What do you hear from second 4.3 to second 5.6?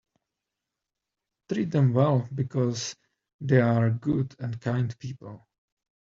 and kind people.